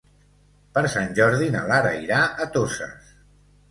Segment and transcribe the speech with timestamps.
[0.77, 3.19] Per Sant Jordi na Lara irà a Toses.